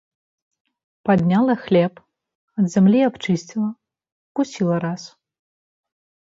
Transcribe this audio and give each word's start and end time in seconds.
Падняла 1.09 1.55
хлеб, 1.65 1.93
ад 2.61 2.65
зямлі 2.77 2.99
абчысціла, 3.11 3.69
укусіла 4.27 4.75
раз. 4.89 5.01